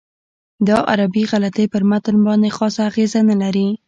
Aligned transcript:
دا 0.67 0.77
عربي 0.91 1.23
غلطۍ 1.31 1.65
پر 1.73 1.81
متن 1.89 2.15
باندې 2.27 2.49
خاصه 2.57 2.81
اغېزه 2.89 3.19
نه 3.29 3.35
لري. 3.41 3.67